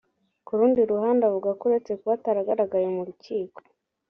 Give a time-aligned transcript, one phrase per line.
[0.45, 3.59] Ku rundi ruhande avuga ko uretse kuba ataragaragaye mu rukiko